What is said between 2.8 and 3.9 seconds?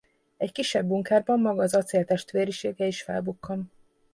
is felbukkan.